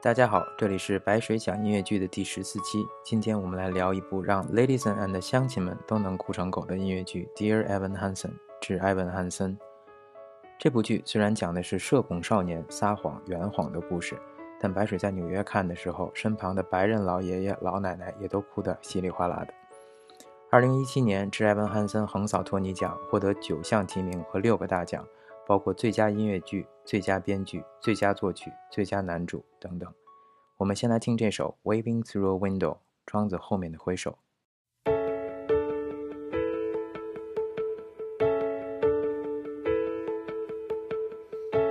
[0.00, 2.86] 大家好，这里是白水讲音乐剧的第十四期。
[3.02, 8.28] 今天我们来聊一部让 ladies and 乡亲们都能哭成狗的音乐剧《Dear Evan Hansen》，
[8.60, 9.58] 致埃文·汉森。
[10.56, 14.16] 这部剧虽然讲的是社恐少年撒谎圆谎的故事，
[14.60, 19.52] 但白水在纽约看的时候，身旁的白人老爷爷老奶奶也都哭得稀里哗啦的。
[20.48, 25.04] 二零一七年，致埃文·汉森横扫托尼奖，获得九项提名和六个大奖。
[25.47, 29.93] 包括最佳音乐剧、最佳编剧、最佳作曲、最佳男主等等。
[30.57, 34.17] 我们先来听这首《Waving Through a Window》，窗子后面的挥手。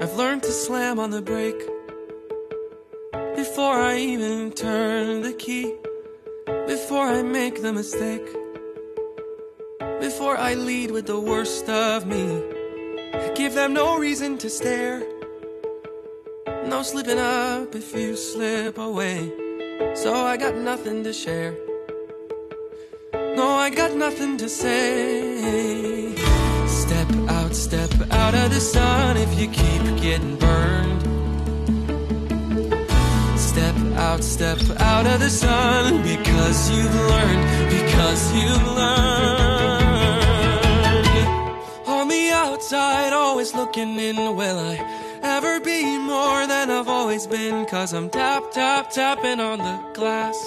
[0.00, 1.62] I've learned to slam on the brake
[3.36, 5.74] before I even turn the key,
[6.66, 8.26] before I make the mistake,
[10.00, 12.53] before I lead with the worst of me.
[13.35, 15.03] Give them no reason to stare.
[16.67, 19.29] No slipping up if you slip away.
[19.93, 21.53] So I got nothing to share.
[23.13, 26.15] No, I got nothing to say.
[26.65, 31.01] Step out, step out of the sun if you keep getting burned.
[33.37, 39.34] Step out, step out of the sun because you've learned, because you've learned
[42.45, 44.15] outside, always looking in.
[44.15, 44.75] Will I
[45.35, 47.65] ever be more than I've always been?
[47.65, 50.37] Cause I'm tap, tap, tapping on the glass.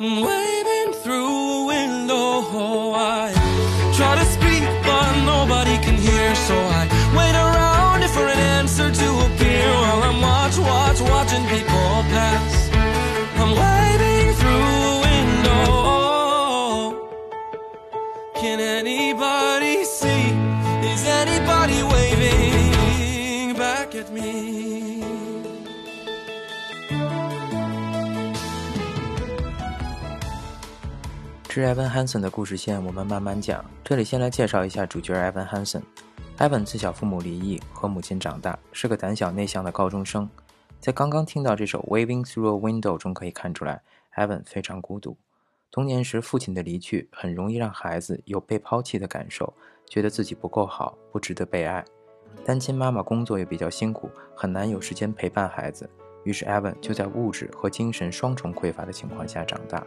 [0.00, 2.26] I'm waving through a window.
[2.62, 3.32] Oh, I
[3.96, 6.28] try to speak, but nobody can hear.
[6.48, 6.82] So I
[7.18, 12.52] wait around for an answer to appear while I'm watch, watch, watching people pass.
[13.40, 15.70] I'm waving through a window.
[18.40, 18.58] Can?
[18.60, 19.01] Is
[21.46, 25.02] Body waving back at me?
[31.48, 33.64] 致埃文·汉森的故事线，我们慢慢讲。
[33.84, 35.82] 这里先来介绍一下主角埃文·汉森。
[36.38, 40.28] 埃文自小父母离异，和母亲长大，是个胆小内向的高中生。
[40.80, 43.82] 在刚刚听到这首《Waving Through a Window》中可以看出来
[44.16, 45.16] ，，Evan 非常孤独。
[45.72, 49.50] 童年时父亲的离去，很容易让孩子有被抛弃的感受。
[49.88, 51.82] 觉得自己不够好，不值得被爱。
[52.44, 55.88] 单亲妈妈工作也比较辛苦，很难有时间陪伴孩子。
[56.24, 59.82] 于是，Evan 就在物质和精神双重匮乏的情况下长大。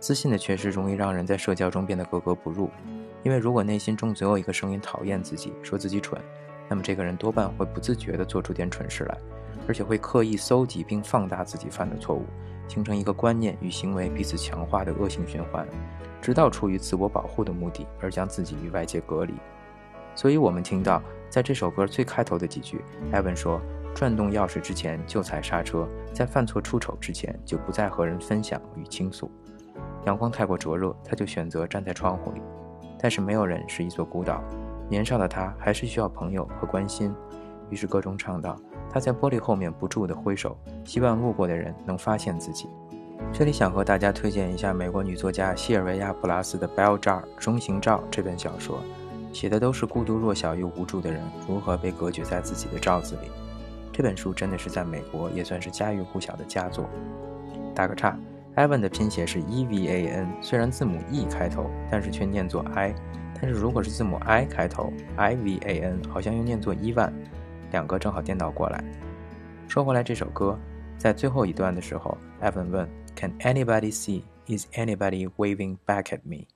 [0.00, 2.68] 自信的缺失容易让人在社交中变得格格不入，
[3.22, 6.20] 因为如果内心中总有一个声音讨厌自己，说自己蠢，
[6.68, 9.16] 那么这个人多半会不自觉地做出点蠢事来，
[9.68, 12.24] 而且会刻意搜集并放大自己犯的错误，
[12.68, 15.66] 形成一个观念与行为彼此强化的恶性循环。
[16.20, 19.34] 直到出于自我保护的目的而将自己与外界隔离，
[20.14, 23.60] 所以我们听到在这首歌最开头的几句，艾文说
[23.94, 29.30] ：“转动钥匙之前就踩刹车，在犯错出丑之前就不再和人分享与倾诉。
[30.06, 32.42] 阳光太过灼热，他就选择站在窗户里。
[33.00, 34.42] 但是没有人是一座孤岛，
[34.88, 37.14] 年少的他还是需要朋友和关心。
[37.70, 38.56] 于是歌中唱道：
[38.92, 42.68] 他在玻璃后面不住地挥手，希望路过的人能发现自己。”
[43.32, 48.78] 这里想和大家推荐一下美国女作家西尔维亚·普拉斯的《Bell Jar 中型罩》这本小说，
[49.32, 53.30] 写的都是孤独弱小又无助的人如何被隔绝在自己的罩子里。
[53.92, 56.88] 这本书真的是在美国也算是家喻户晓的佳作。
[57.74, 58.16] 打个岔
[58.54, 62.94] ，Evan 的拼写是 E V A N，虽然字母 E 开头，但是却念作 I。
[63.40, 67.12] 但是如果是字母 I 开头，I V A N 好像又念作伊万，
[67.71, 68.83] 两个正好颠倒过来。
[69.67, 70.59] 说回来，这首歌
[70.97, 72.89] 在最后一段的时候，Evan 问。
[73.15, 74.23] Can anybody see?
[74.47, 76.47] Is anybody waving back at me?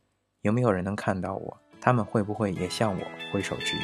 [0.41, 1.57] 有没有人能看到我？
[1.79, 3.79] 他们会不会也向我挥手致意？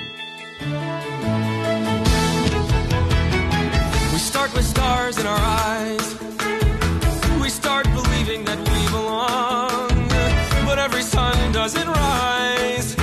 [4.11, 6.15] We start with stars in our eyes.
[7.39, 9.89] We start believing that we belong.
[10.65, 12.95] But every sun doesn't rise.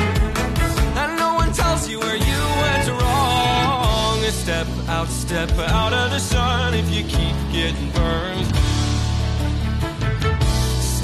[5.06, 8.56] Out, step out of the sun if you keep getting burned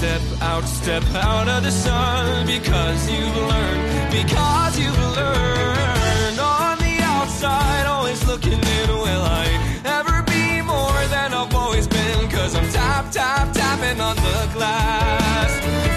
[0.02, 6.98] step out, step out of the sun because you've learned, because you've learned on the
[7.04, 8.90] outside, always looking in.
[8.90, 9.46] Will I
[9.86, 12.28] ever be more than I've always been?
[12.32, 15.91] Cause I'm tap, tap, tapping on the glass.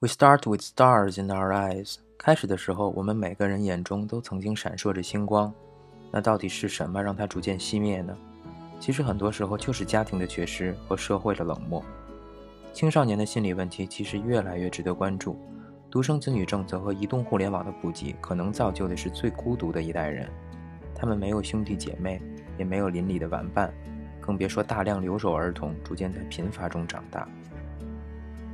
[0.00, 1.96] We start with stars in our eyes。
[2.16, 5.52] 开始的时候，我们每个人眼中都曾经闪烁着星光。
[6.12, 8.16] 那到底是什么让它逐渐熄灭呢？
[8.78, 11.82] 其实很多时候就是家庭的缺失和社会的冷漠。
[12.72, 15.36] 青少年的心理问题其实越来越值得关注。
[15.90, 20.30] 独生子女政策和移动互联网的普及，可能造就的是最孤独的一代人。
[20.94, 22.22] 他们没有兄弟姐妹，
[22.56, 23.74] 也没有邻里的玩伴，
[24.20, 27.28] 更别说大量留守儿童逐渐在贫乏中长大。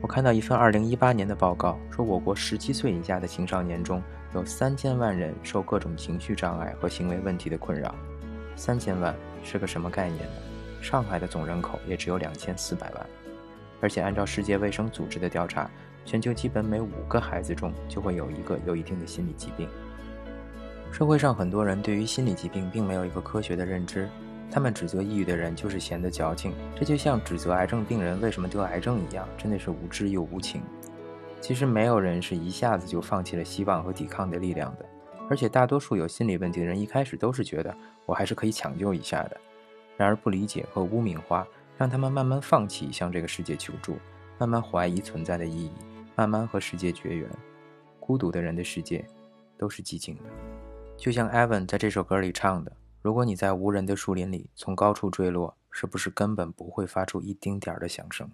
[0.05, 4.03] 我看到一份2018年的报告，说我国17岁以下的青少年中
[4.35, 7.95] 有3000万人受各种情绪障碍和行为问题的困扰。
[8.55, 10.35] 3000万是个什么概念呢？
[10.83, 13.07] 上海的总人口也只有2400万，
[13.81, 15.71] 而且按照世界卫生组织的调查。
[16.05, 19.67] 全球基本每五个孩子中就会有一个有一定的心理疾病。
[20.93, 24.07] 社会上很多人对于心理疾病并没有一个科学的认知，
[24.51, 30.63] 他们指责抑郁的人就是闲得矫情，这就像指责癌症病人为什么得癌症一样，真的是无知又无情。
[31.41, 34.87] 其实没有人是一下子就放弃了希望和抵抗的力量的，
[35.29, 37.75] 而且大多数有心理问题的人一开始都是觉得
[38.07, 39.41] 我还是可以抢救一下的，
[39.97, 41.47] 然而不理解和污名化
[41.77, 43.97] 让他们慢慢放弃向这个世界求助，
[44.39, 45.71] 慢慢怀疑存在的意义。
[46.17, 47.29] 慢慢和世界绝缘，
[47.99, 49.05] 孤独的人的世界
[49.59, 50.23] 都是寂静的，
[50.97, 52.71] 就像 Evan 在这首歌里唱的
[53.04, 58.30] ：“如果你在无人的树林里从高处坠落，是不是根本不会发出一丁点儿的响声？”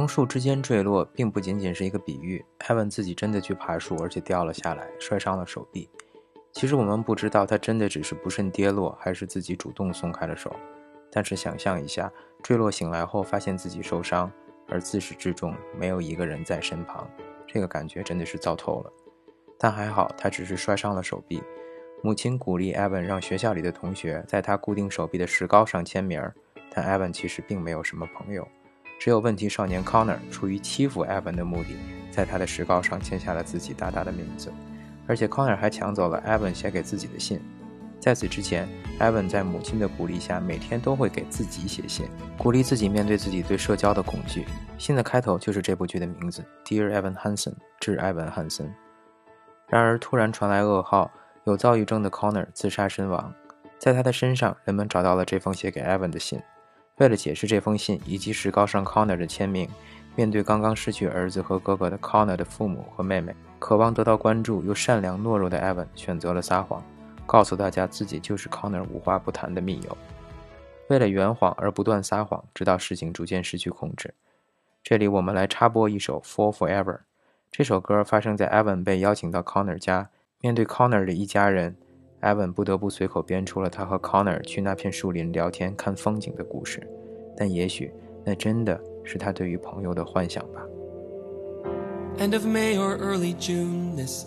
[0.10, 2.44] 树之间坠落，并不仅仅是一个比喻。
[2.68, 5.88] 艾文自己真的去爬树，而且掉了下来，摔伤了手臂。
[6.52, 10.54] 其实我们不知道他真的只是不慎跌落，还是自己主动松开了手。
[11.12, 12.12] 但是想象一下，
[12.44, 14.32] 坠落醒来后发现自己受伤，
[14.68, 17.08] 而自始至终没有一个人在身旁，
[17.48, 18.92] 这个感觉真的是糟透了。
[19.58, 21.42] 但还好，他只是摔伤了手臂。
[22.02, 26.22] 母亲鼓励艾文让学校里的同学在他固定手臂的石膏上签名，
[26.74, 28.48] 但艾文其实并没有什么朋友。
[29.00, 31.78] 只有问题少年 Connor 出于欺负 Evan 的目的，
[32.12, 34.52] 在他的石膏上签下了自己大大的名字，
[35.08, 37.42] 而且 Connor 还抢走了 Evan 写给自己的信。
[37.98, 38.68] 在此之前
[39.00, 42.08] ，Evan 在母亲的鼓励下，每天都会给自己写信，
[42.38, 44.46] 鼓励自己面对自己对社交的恐惧。
[44.78, 48.74] 信的开头就是这部剧的名字：Dear Evan Hansen，致艾文·汉森。
[49.68, 51.12] 然而，突然传来噩耗，
[51.46, 53.34] 有躁郁症的 Connor 自杀身亡。
[53.78, 56.42] 在他的身上，人们找到了这封写给 Evan 的信。
[57.00, 59.70] 为了解释这封信以及石膏上 Connor 的签名，
[60.18, 66.84] 面对刚刚失去儿子和哥哥的 Connor 的父母和妹妹，渴望得到关注又善良懦弱的 Evan 选择了撒谎，
[67.26, 69.98] 告诉大家自己就是 Connor 无话不谈的密友。
[70.90, 74.14] 为了圆谎而不断撒谎，直到事情逐渐失去控制。
[74.84, 76.84] 这里我们来插播一首《Fall Forever》。
[77.50, 80.10] 这首歌发生在 Evan 被邀请到 Connor 家，
[80.42, 81.78] 面对 Connor 的一家人。
[82.21, 86.81] Evan 不得不随口编出了他和 Connor 去那片树林聊天、看风景的故事，
[87.37, 87.93] 但也许
[88.25, 90.63] 那真的是他对于朋友的幻想吧。
[92.19, 94.25] End of May or early June, this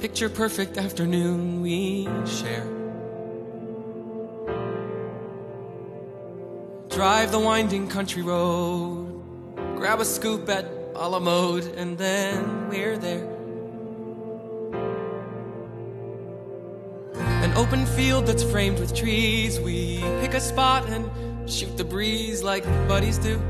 [0.00, 2.66] picture perfect afternoon we share.
[6.90, 9.06] Drive the winding country road,
[9.78, 13.24] grab a scoop at a la mode, and then we're there.
[17.57, 19.59] Open field that's framed with trees.
[19.59, 21.09] We pick a spot and
[21.49, 23.41] shoot the breeze like buddies do.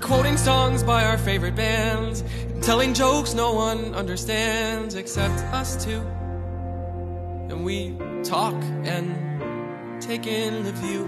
[0.00, 2.24] Quoting songs by our favorite bands,
[2.62, 6.00] Telling jokes no one understands except us two.
[7.48, 11.04] And we talk and take in the view.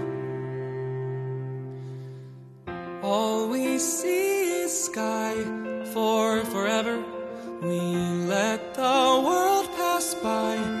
[3.01, 5.35] All we see is sky
[5.93, 7.03] for forever.
[7.61, 7.79] We
[8.29, 10.78] let the world pass by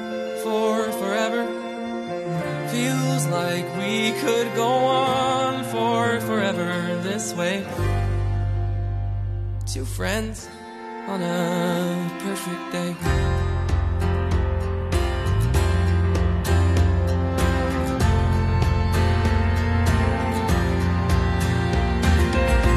[3.89, 7.65] we could go on for forever this way.
[9.65, 10.47] Two friends
[11.07, 11.37] on a
[12.25, 12.91] perfect day.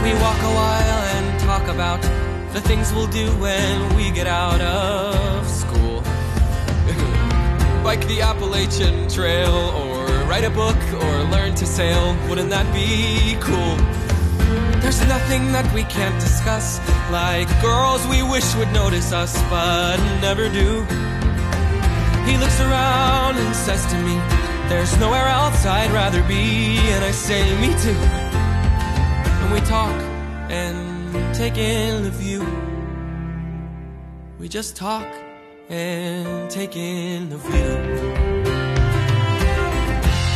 [0.05, 2.01] We walk a while and talk about
[2.55, 6.03] the things we'll do when we get out of school.
[7.91, 9.92] Like the Appalachian Trail, or
[10.33, 12.17] write a book, or learn to sail.
[12.27, 13.77] Wouldn't that be cool?
[14.81, 20.49] There's nothing that we can't discuss, like girls we wish would notice us, but never
[20.49, 20.69] do.
[22.25, 24.17] He looks around and says to me,
[24.71, 28.03] There's nowhere else I'd rather be, and I say, Me too.
[29.43, 29.99] And we talk
[30.51, 32.43] and take in the view.
[34.39, 35.09] We just talk
[35.69, 38.32] and take in the view.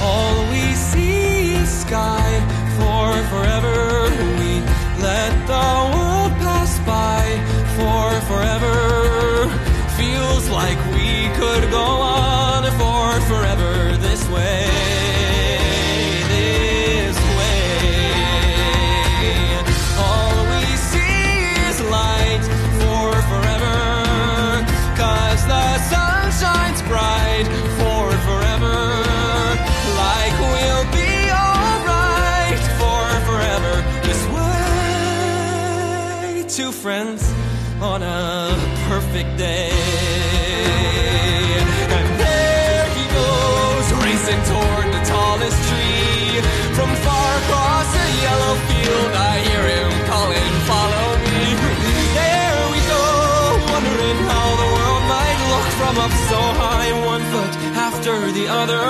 [0.09, 2.29] All we see is sky
[2.77, 3.79] for forever.
[4.41, 4.53] We
[5.09, 7.25] let the world pass by
[7.77, 8.77] for forever.
[10.01, 12.06] Feels like we could go
[39.17, 39.71] perfect day.
[41.97, 46.41] And there he goes, racing toward the tallest tree.
[46.77, 51.41] From far across a yellow field, I hear him calling, Follow me.
[52.21, 53.05] There we go,
[53.73, 56.93] wondering how the world might look from up so high.
[57.07, 57.55] One foot
[57.89, 58.85] after the other,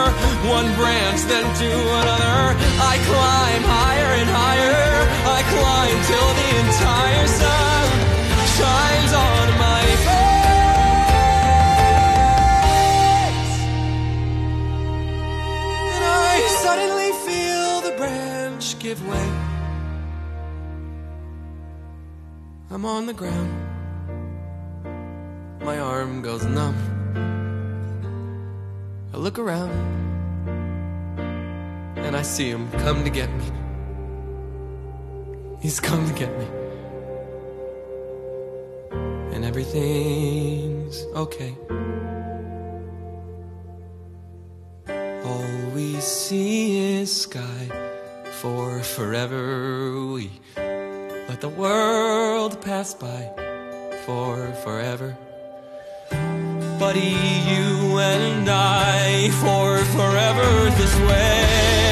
[0.51, 1.71] one branch then to
[2.03, 2.39] another.
[2.83, 4.91] I climb higher and higher.
[5.39, 7.66] I climb till the entire sun
[22.87, 23.53] on the ground.
[25.61, 26.77] My arm goes numb.
[29.13, 29.71] I look around
[31.97, 33.45] and I see him come to get me.
[35.61, 36.47] He's come to get me.
[39.35, 41.57] And everything's okay.
[45.25, 47.69] All we see is sky
[48.31, 50.07] for forever.
[50.07, 50.31] We
[51.29, 53.31] let the world pass by
[54.05, 55.17] for forever.
[56.79, 57.17] Buddy,
[57.51, 61.86] you and I for forever this way.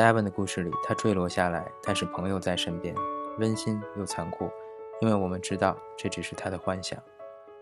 [0.00, 2.94] 在艾文的故事里，他坠落下来，但是朋友在身边，
[3.38, 4.50] 温馨又残酷，
[5.02, 6.98] 因为我们知道这只是他的幻想。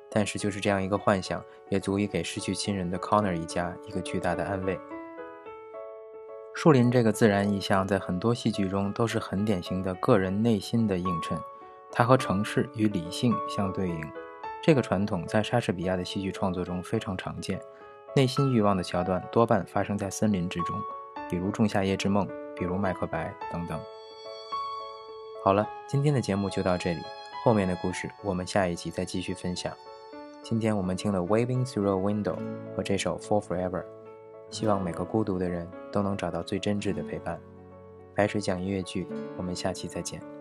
[0.09, 4.79] 但是就是这样一个幻想，也足以给失去亲人的 Connor 一家一个巨大的安慰。
[6.55, 11.37] 树林这个自然意象在很多戏剧中都是很典型的个人内心的映衬，
[11.91, 14.01] 它和城市与理性相对应。
[14.63, 17.61] 这个传统在莎士比亚的戏剧创作中非常常见，
[18.15, 20.81] 内心欲望的桥段多半发生在森林之中，
[21.29, 23.79] 比如《仲夏夜之梦》，比如《麦克白》等等。
[25.45, 27.01] 好了，今天的节目就到这里，
[27.45, 29.73] 后面的故事我们下一集再继续分享。
[30.43, 32.37] 今天我们听了《Waving Through a Window》
[32.77, 33.83] 和这首《For Forever》，
[34.51, 37.41] 希望每个孤独的人都能找到最真挚的陪伴。
[38.15, 39.07] 白水讲音乐剧，
[39.37, 40.38] 我们下期再见。